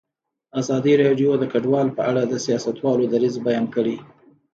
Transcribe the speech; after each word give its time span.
ازادي 0.59 0.93
راډیو 1.03 1.31
د 1.37 1.43
کډوال 1.51 1.87
په 1.97 2.01
اړه 2.09 2.21
د 2.25 2.33
سیاستوالو 2.45 3.03
دریځ 3.13 3.35
بیان 3.45 3.65
کړی. 3.75 3.95